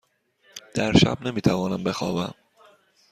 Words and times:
در 0.73 0.93
شب 0.93 1.21
نمی 1.27 1.41
توانم 1.41 1.83
بخوابم. 1.83 2.33